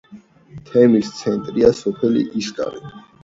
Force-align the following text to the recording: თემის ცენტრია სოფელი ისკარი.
თემის 0.69 1.11
ცენტრია 1.19 1.71
სოფელი 1.81 2.25
ისკარი. 2.43 2.83